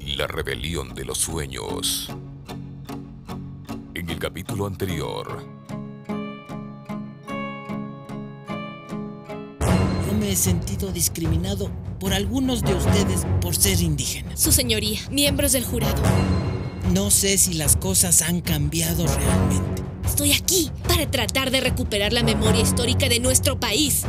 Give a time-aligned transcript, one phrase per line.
[0.00, 2.08] La rebelión de los sueños.
[3.94, 5.44] En el capítulo anterior.
[9.60, 14.40] Yo me he sentido discriminado por algunos de ustedes por ser indígenas.
[14.40, 16.02] Su señoría, miembros del jurado.
[16.92, 19.82] No sé si las cosas han cambiado realmente.
[20.04, 24.04] Estoy aquí para tratar de recuperar la memoria histórica de nuestro país.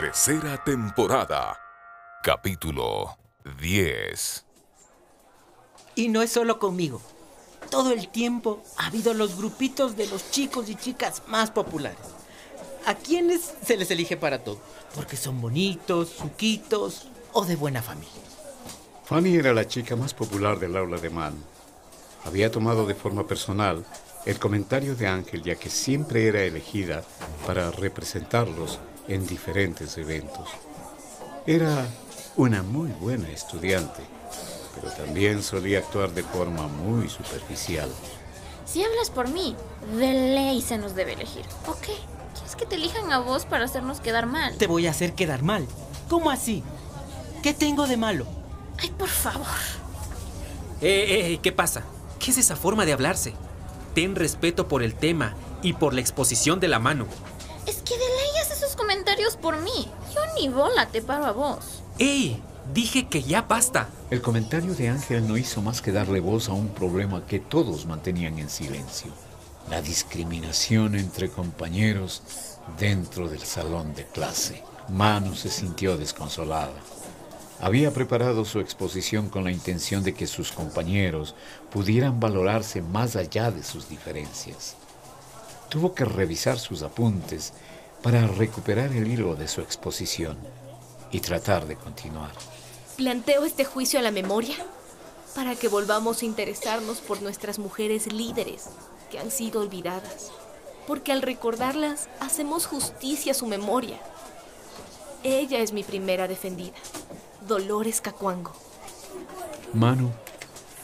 [0.00, 1.56] Tercera temporada.
[2.24, 3.16] Capítulo
[3.60, 4.44] 10.
[5.94, 7.00] Y no es solo conmigo.
[7.70, 12.00] Todo el tiempo ha habido los grupitos de los chicos y chicas más populares.
[12.86, 14.58] ¿A quienes se les elige para todo?
[14.96, 18.20] Porque son bonitos, suquitos o de buena familia.
[19.04, 21.34] Fanny era la chica más popular del aula de Man.
[22.24, 23.86] Había tomado de forma personal
[24.26, 27.04] el comentario de Ángel ya que siempre era elegida
[27.46, 30.48] para representarlos en diferentes eventos.
[31.46, 31.86] Era
[32.36, 34.02] una muy buena estudiante,
[34.74, 37.90] pero también solía actuar de forma muy superficial.
[38.64, 39.54] Si hablas por mí,
[39.96, 41.44] de ley se nos debe elegir.
[41.66, 41.88] ¿Ok?
[42.34, 44.56] ¿Quieres que te elijan a vos para hacernos quedar mal?
[44.56, 45.66] Te voy a hacer quedar mal.
[46.08, 46.62] ¿Cómo así?
[47.42, 48.26] ¿Qué tengo de malo?
[48.78, 49.46] Ay, por favor.
[50.80, 51.84] Eh, eh, ¿qué pasa?
[52.18, 53.34] ¿Qué es esa forma de hablarse?
[53.94, 57.06] Ten respeto por el tema y por la exposición de la mano.
[57.66, 58.13] Es que de
[59.14, 59.88] comentarios por mí.
[60.12, 61.82] Yo ni bola te paro a vos.
[61.98, 62.42] ¡Ey!
[62.72, 63.88] Dije que ya basta.
[64.10, 67.86] El comentario de Ángel no hizo más que darle voz a un problema que todos
[67.86, 69.12] mantenían en silencio.
[69.70, 72.22] La discriminación entre compañeros
[72.78, 74.62] dentro del salón de clase.
[74.88, 76.74] Manu se sintió desconsolada.
[77.60, 81.34] Había preparado su exposición con la intención de que sus compañeros
[81.70, 84.74] pudieran valorarse más allá de sus diferencias.
[85.68, 87.52] Tuvo que revisar sus apuntes
[88.04, 90.36] para recuperar el hilo de su exposición
[91.10, 92.32] y tratar de continuar.
[92.98, 94.56] Planteo este juicio a la memoria
[95.34, 98.66] para que volvamos a interesarnos por nuestras mujeres líderes
[99.10, 100.32] que han sido olvidadas,
[100.86, 103.98] porque al recordarlas hacemos justicia a su memoria.
[105.22, 106.76] Ella es mi primera defendida,
[107.48, 108.52] Dolores Cacuango.
[109.72, 110.10] Manu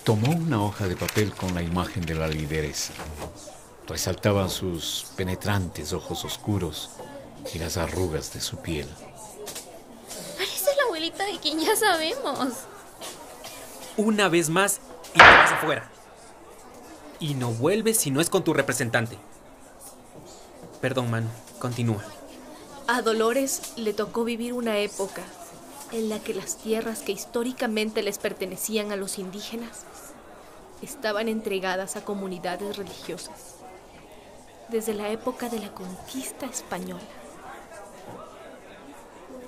[0.05, 2.95] tomó una hoja de papel con la imagen de la lideresa.
[3.87, 6.91] Resaltaban sus penetrantes ojos oscuros
[7.55, 8.89] y las arrugas de su piel.
[10.37, 12.55] Parece la abuelita de quien ya sabemos.
[13.97, 14.81] Una vez más
[15.15, 15.91] y te vas afuera.
[17.19, 19.19] Y no vuelves si no es con tu representante.
[20.81, 21.29] Perdón, Manu.
[21.59, 22.03] Continúa.
[22.87, 25.23] A Dolores le tocó vivir una época
[25.93, 29.85] en la que las tierras que históricamente les pertenecían a los indígenas
[30.83, 33.57] estaban entregadas a comunidades religiosas.
[34.69, 37.20] Desde la época de la conquista española.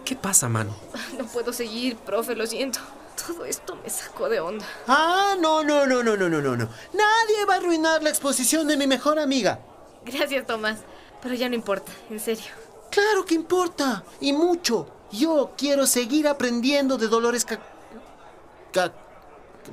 [0.05, 0.75] ¿Qué pasa, mano?
[1.19, 2.81] No puedo seguir, profe, lo siento.
[3.27, 4.67] Todo esto me sacó de onda.
[4.89, 6.69] Ah, no, no, no, no, no, no, no.
[6.93, 9.61] Nadie va a arruinar la exposición de mi mejor amiga.
[10.05, 10.79] Gracias, Tomás.
[11.21, 12.51] Pero ya no importa, en serio.
[12.91, 14.03] Claro que importa.
[14.21, 14.87] Y mucho.
[15.13, 18.93] Yo quiero seguir aprendiendo de Dolores Ca...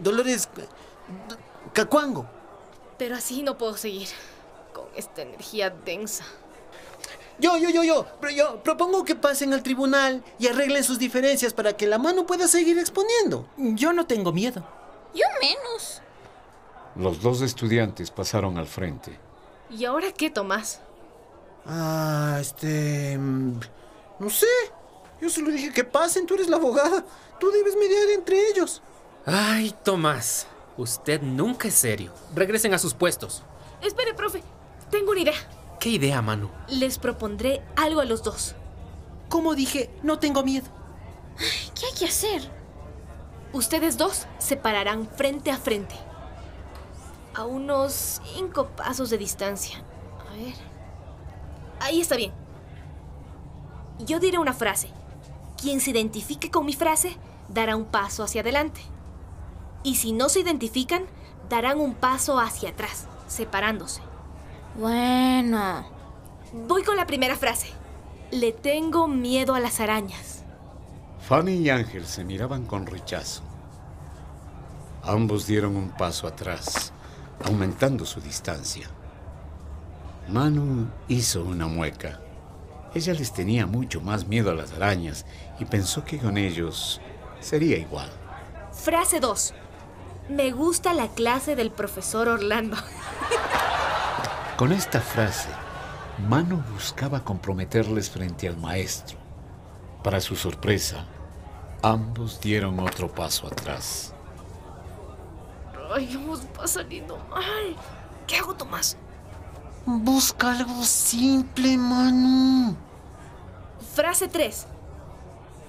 [0.02, 0.50] Dolores...
[1.74, 2.28] Cacuango.
[2.98, 4.10] Pero así no puedo seguir.
[4.74, 6.26] Con esta energía densa.
[7.40, 11.54] Yo, yo, yo, yo, pero yo propongo que pasen al tribunal y arreglen sus diferencias
[11.54, 13.48] para que la mano pueda seguir exponiendo.
[13.58, 14.64] Yo no tengo miedo.
[15.14, 16.02] Yo menos.
[16.96, 19.18] Los dos estudiantes pasaron al frente.
[19.70, 20.82] ¿Y ahora qué, Tomás?
[21.66, 23.18] Ah, este...
[23.18, 23.60] mm,
[24.20, 24.48] No sé.
[25.22, 27.06] Yo solo dije que pasen, tú eres la abogada.
[27.40, 28.81] Tú debes mediar entre ellos.
[29.25, 30.48] Ay, Tomás.
[30.78, 32.12] Usted nunca es serio.
[32.36, 33.44] Regresen a sus puestos.
[33.81, 34.42] Espere, profe.
[34.90, 35.34] Tengo una idea.
[35.80, 36.50] ¿Qué idea, Manu?
[36.68, 38.54] Les propondré algo a los dos.
[39.30, 40.68] Como dije, no tengo miedo.
[41.74, 42.42] ¿Qué hay que hacer?
[43.54, 45.96] Ustedes dos se pararán frente a frente.
[47.34, 49.81] A unos cinco pasos de distancia.
[50.30, 50.54] A ver.
[51.80, 52.34] Ahí está bien.
[54.00, 54.90] Yo diré una frase.
[55.62, 57.16] Quien se identifique con mi frase
[57.48, 58.82] dará un paso hacia adelante.
[59.84, 61.06] Y si no se identifican,
[61.48, 64.09] darán un paso hacia atrás, separándose.
[64.80, 65.86] Bueno.
[66.54, 67.68] Voy con la primera frase.
[68.31, 70.44] Le tengo miedo a las arañas.
[71.28, 73.42] Fanny y Ángel se miraban con rechazo.
[75.04, 76.94] Ambos dieron un paso atrás,
[77.44, 78.88] aumentando su distancia.
[80.30, 82.22] Manu hizo una mueca.
[82.96, 85.25] Ella les tenía mucho más miedo a las arañas
[85.60, 87.02] y pensó que con ellos
[87.42, 88.10] sería igual.
[88.72, 89.54] Frase 2.
[90.30, 92.78] Me gusta la clase del profesor Orlando.
[94.60, 95.48] Con esta frase,
[96.28, 99.18] Manu buscaba comprometerles frente al maestro.
[100.04, 101.06] Para su sorpresa,
[101.82, 104.14] ambos dieron otro paso atrás.
[105.96, 107.74] Ay, vamos va saliendo mal.
[108.28, 108.98] ¿Qué hago, Tomás?
[109.86, 112.76] Busca algo simple, Manu.
[113.96, 114.68] Frase 3.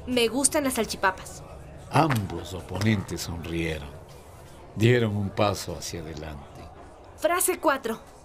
[0.08, 1.44] Me gustan las salchipapas.
[1.92, 3.88] Ambos oponentes sonrieron.
[4.74, 6.68] Dieron un paso hacia adelante.
[7.18, 8.19] Frase 4.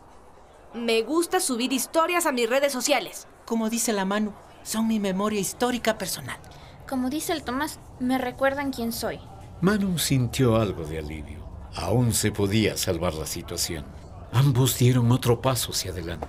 [0.76, 3.28] Me gusta subir historias a mis redes sociales.
[3.46, 4.34] Como dice la mano,
[4.64, 6.38] son mi memoria histórica personal.
[6.86, 9.22] Como dice el Tomás, me recuerdan quién soy.
[9.62, 11.40] Manu sintió algo de alivio.
[11.78, 13.86] Aún se podía salvar la situación.
[14.34, 16.28] Ambos dieron otro paso hacia adelante.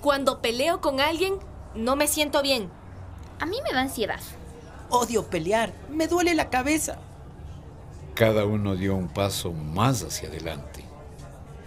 [0.00, 1.34] Cuando peleo con alguien,
[1.74, 2.70] no me siento bien.
[3.40, 4.20] A mí me da ansiedad.
[4.88, 6.96] Odio pelear, me duele la cabeza.
[8.14, 10.87] Cada uno dio un paso más hacia adelante.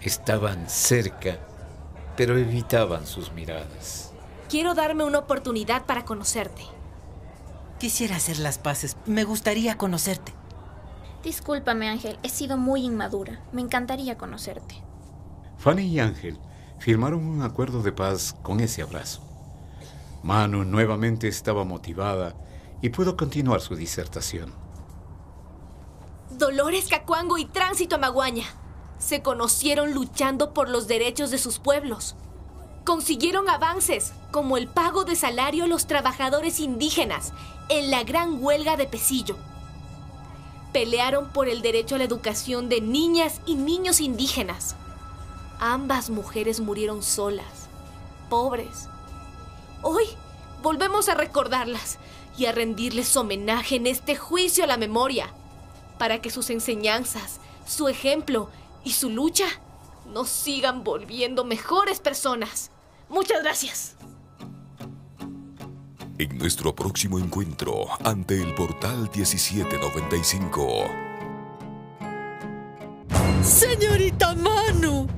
[0.02, 1.38] Estaban cerca,
[2.16, 4.12] pero evitaban sus miradas.
[4.48, 6.64] Quiero darme una oportunidad para conocerte.
[7.78, 8.96] Quisiera hacer las paces.
[9.06, 10.34] Me gustaría conocerte.
[11.22, 13.44] Discúlpame, Ángel, he sido muy inmadura.
[13.52, 14.74] Me encantaría conocerte.
[15.58, 16.36] Fanny y Ángel
[16.80, 19.22] firmaron un acuerdo de paz con ese abrazo.
[20.24, 22.34] Manu nuevamente estaba motivada
[22.80, 24.52] y pudo continuar su disertación.
[26.30, 28.46] Dolores Cacuango y Tránsito Amaguaña
[29.04, 32.14] se conocieron luchando por los derechos de sus pueblos.
[32.84, 37.32] Consiguieron avances como el pago de salario a los trabajadores indígenas
[37.68, 39.36] en la gran huelga de Pesillo.
[40.72, 44.76] Pelearon por el derecho a la educación de niñas y niños indígenas.
[45.58, 47.68] Ambas mujeres murieron solas,
[48.30, 48.88] pobres.
[49.82, 50.04] Hoy
[50.62, 51.98] volvemos a recordarlas
[52.38, 55.34] y a rendirles homenaje en este juicio a la memoria,
[55.98, 58.48] para que sus enseñanzas, su ejemplo
[58.84, 59.46] y su lucha
[60.06, 62.70] nos sigan volviendo mejores personas.
[63.08, 63.96] Muchas gracias.
[66.18, 70.84] En nuestro próximo encuentro ante el portal 1795.
[73.42, 75.08] Señorita Manu.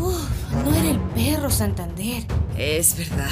[0.00, 0.28] Uf,
[0.64, 2.24] no era el perro Santander.
[2.56, 3.30] Es verdad.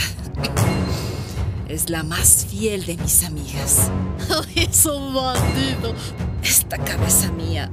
[1.69, 3.91] Es la más fiel de mis amigas.
[4.29, 5.95] Ay, es un bandido.
[6.43, 7.73] Esta cabeza mía.